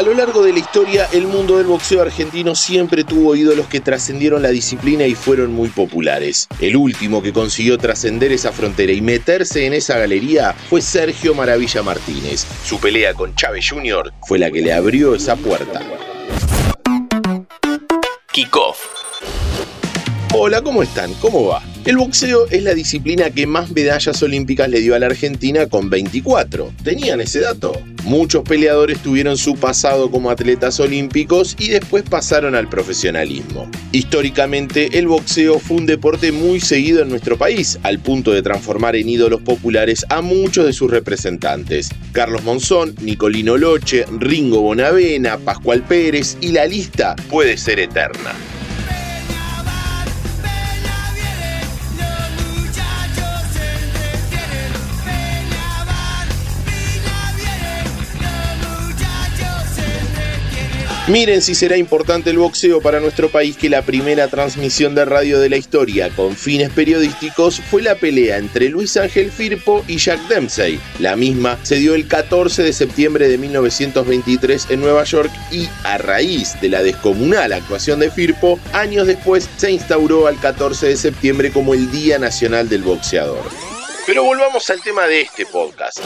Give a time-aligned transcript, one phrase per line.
[0.00, 3.80] A lo largo de la historia, el mundo del boxeo argentino siempre tuvo ídolos que
[3.80, 6.48] trascendieron la disciplina y fueron muy populares.
[6.58, 11.82] El último que consiguió trascender esa frontera y meterse en esa galería fue Sergio Maravilla
[11.82, 12.46] Martínez.
[12.64, 14.10] Su pelea con Chávez Jr.
[14.26, 15.82] fue la que le abrió esa puerta.
[18.32, 18.78] Kickoff.
[20.32, 21.12] Hola, ¿cómo están?
[21.20, 21.62] ¿Cómo va?
[21.86, 25.88] El boxeo es la disciplina que más medallas olímpicas le dio a la Argentina con
[25.88, 26.74] 24.
[26.84, 27.72] ¿Tenían ese dato?
[28.04, 33.66] Muchos peleadores tuvieron su pasado como atletas olímpicos y después pasaron al profesionalismo.
[33.92, 38.94] Históricamente, el boxeo fue un deporte muy seguido en nuestro país, al punto de transformar
[38.94, 41.88] en ídolos populares a muchos de sus representantes.
[42.12, 48.34] Carlos Monzón, Nicolino Loche, Ringo Bonavena, Pascual Pérez y la lista puede ser eterna.
[61.10, 65.40] Miren si será importante el boxeo para nuestro país que la primera transmisión de radio
[65.40, 70.20] de la historia con fines periodísticos fue la pelea entre Luis Ángel Firpo y Jack
[70.28, 70.78] Dempsey.
[71.00, 75.98] La misma se dio el 14 de septiembre de 1923 en Nueva York y a
[75.98, 81.50] raíz de la descomunal actuación de Firpo, años después se instauró al 14 de septiembre
[81.50, 83.42] como el Día Nacional del Boxeador.
[84.06, 85.98] Pero volvamos al tema de este podcast.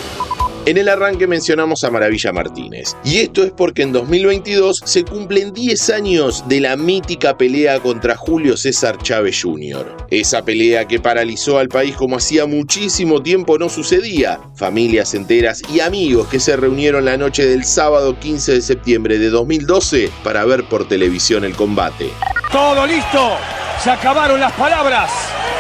[0.66, 5.52] En el arranque mencionamos a Maravilla Martínez, y esto es porque en 2022 se cumplen
[5.52, 9.94] 10 años de la mítica pelea contra Julio César Chávez Jr.
[10.10, 14.40] Esa pelea que paralizó al país como hacía muchísimo tiempo no sucedía.
[14.56, 19.28] Familias enteras y amigos que se reunieron la noche del sábado 15 de septiembre de
[19.28, 22.08] 2012 para ver por televisión el combate.
[22.50, 23.36] Todo listo,
[23.82, 25.10] se acabaron las palabras.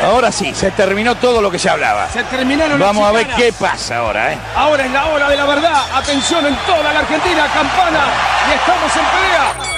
[0.02, 2.08] Ahora sí, se terminó todo lo que se hablaba.
[2.10, 4.38] Se terminaron Vamos las a ver qué pasa ahora, ¿eh?
[4.54, 5.82] Ahora es la hora de la verdad.
[5.94, 8.04] Atención en toda la Argentina, campana.
[8.50, 9.74] Y estamos en pelea.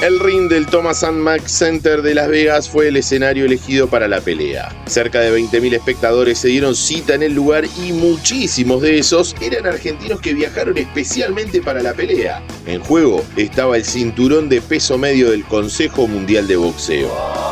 [0.00, 4.06] El ring del Thomas and Mack Center de Las Vegas fue el escenario elegido para
[4.06, 4.72] la pelea.
[4.86, 9.66] Cerca de 20.000 espectadores se dieron cita en el lugar y muchísimos de esos eran
[9.66, 12.40] argentinos que viajaron especialmente para la pelea.
[12.66, 17.47] En juego estaba el cinturón de peso medio del Consejo Mundial de Boxeo.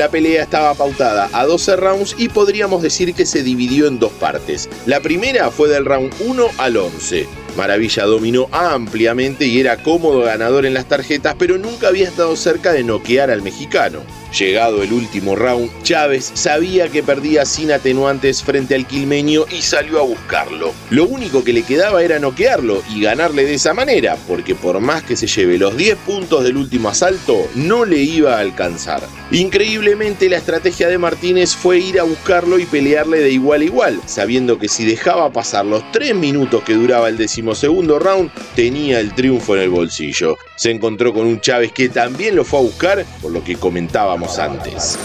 [0.00, 4.12] La pelea estaba pautada a 12 rounds y podríamos decir que se dividió en dos
[4.12, 4.70] partes.
[4.86, 7.28] La primera fue del round 1 al 11.
[7.60, 12.72] Maravilla dominó ampliamente y era cómodo ganador en las tarjetas, pero nunca había estado cerca
[12.72, 14.00] de noquear al mexicano.
[14.38, 19.98] Llegado el último round, Chávez sabía que perdía sin atenuantes frente al quilmeño y salió
[19.98, 20.72] a buscarlo.
[20.88, 25.02] Lo único que le quedaba era noquearlo y ganarle de esa manera, porque por más
[25.02, 29.02] que se lleve los 10 puntos del último asalto, no le iba a alcanzar.
[29.32, 34.00] Increíblemente la estrategia de Martínez fue ir a buscarlo y pelearle de igual a igual,
[34.06, 37.16] sabiendo que si dejaba pasar los 3 minutos que duraba el
[37.50, 40.36] decimosegundo round, tenía el triunfo en el bolsillo.
[40.56, 44.38] Se encontró con un Chávez que también lo fue a buscar, por lo que comentábamos
[44.38, 44.98] antes.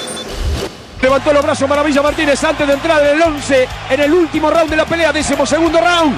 [1.01, 4.69] Levantó los brazos Maravilla Martínez antes de entrar en el 11 en el último round
[4.69, 6.17] de la pelea, décimo segundo round.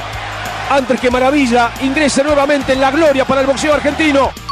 [0.69, 4.46] Antes que Maravilla ingrese nuevamente en la gloria para el boxeo argentino.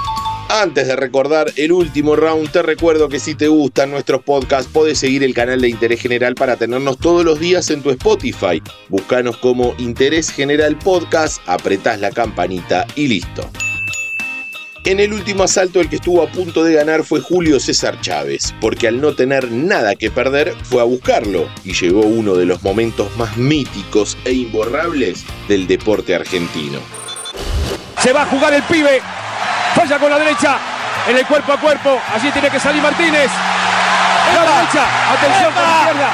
[0.50, 5.00] Antes de recordar el último round, te recuerdo que si te gustan nuestros podcasts, podés
[5.00, 8.62] seguir el canal de Interés General para tenernos todos los días en tu Spotify.
[8.88, 13.50] Búscanos como Interés General Podcast, apretás la campanita y listo.
[14.86, 18.54] En el último asalto el que estuvo a punto de ganar fue Julio César Chávez,
[18.62, 22.62] porque al no tener nada que perder fue a buscarlo y llegó uno de los
[22.62, 26.80] momentos más míticos e imborrables del deporte argentino.
[28.04, 29.02] Se va a jugar el pibe.
[29.86, 30.58] Falla con la derecha.
[31.08, 32.02] En el cuerpo a cuerpo.
[32.16, 33.30] Allí tiene que salir Martínez.
[34.34, 34.82] La derecha.
[35.14, 36.10] Atención con la izquierda.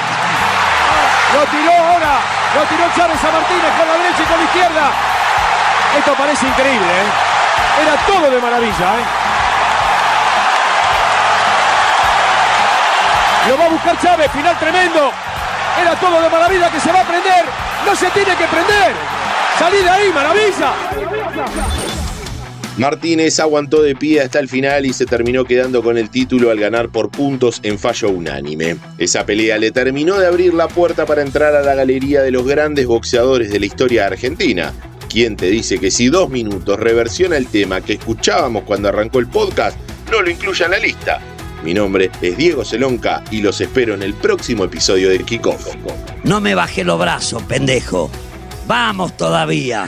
[1.32, 2.20] Lo tiró ahora.
[2.54, 4.92] Lo tiró Chávez a Martínez con la derecha y con la izquierda.
[5.98, 7.08] Esto parece increíble, ¿eh?
[7.82, 9.06] Era todo de maravilla, ¿eh?
[13.48, 15.12] Lo va a buscar Chávez, final tremendo.
[15.80, 17.46] Era todo de maravilla que se va a prender.
[17.86, 18.94] No se tiene que prender.
[19.58, 21.91] Salí de ahí, maravilla.
[22.82, 26.60] Martínez aguantó de pie hasta el final y se terminó quedando con el título al
[26.60, 28.76] ganar por puntos en fallo unánime.
[28.98, 32.44] Esa pelea le terminó de abrir la puerta para entrar a la galería de los
[32.44, 34.74] grandes boxeadores de la historia argentina.
[35.08, 39.28] ¿Quién te dice que si dos minutos reversiona el tema que escuchábamos cuando arrancó el
[39.28, 39.78] podcast,
[40.10, 41.22] no lo incluya en la lista?
[41.64, 45.76] Mi nombre es Diego Celonca y los espero en el próximo episodio de Kickoff.
[46.24, 48.10] No me bajé los brazos, pendejo.
[48.66, 49.88] Vamos todavía.